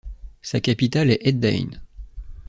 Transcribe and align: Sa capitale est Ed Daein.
Sa 0.41 0.59
capitale 0.59 1.11
est 1.11 1.27
Ed 1.27 1.39
Daein. 1.39 1.69